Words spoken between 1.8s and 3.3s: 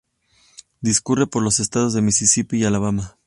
de Misisipi y Alabama.